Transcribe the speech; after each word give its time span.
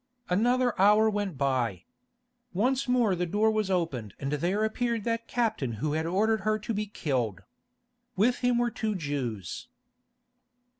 Another 0.29 0.73
hour 0.81 1.11
went 1.11 1.37
by. 1.37 1.83
Once 2.55 2.87
more 2.87 3.13
the 3.13 3.27
door 3.27 3.51
was 3.51 3.69
opened 3.69 4.15
and 4.19 4.31
there 4.31 4.63
appeared 4.63 5.03
that 5.03 5.27
captain 5.27 5.73
who 5.73 5.93
had 5.93 6.07
ordered 6.07 6.41
her 6.41 6.57
to 6.57 6.73
be 6.73 6.87
killed. 6.87 7.43
With 8.15 8.39
him 8.39 8.57
were 8.57 8.71
two 8.71 8.95
Jews. 8.95 9.67